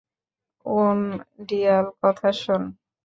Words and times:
উনডিয়াল, 0.65 1.85
কথা 2.01 2.29
শোন। 2.41 2.63